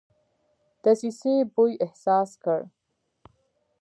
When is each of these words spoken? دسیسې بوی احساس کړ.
دسیسې 0.83 1.33
بوی 1.53 1.73
احساس 1.85 2.29
کړ. 2.43 2.59